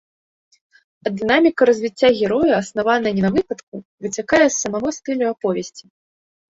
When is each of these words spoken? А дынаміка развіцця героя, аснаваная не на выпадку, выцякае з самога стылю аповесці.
А 1.07 1.11
дынаміка 1.17 1.61
развіцця 1.71 2.09
героя, 2.21 2.49
аснаваная 2.63 3.13
не 3.19 3.23
на 3.27 3.31
выпадку, 3.39 3.75
выцякае 4.09 4.45
з 4.49 4.53
самога 4.63 4.89
стылю 5.01 5.25
аповесці. 5.37 5.83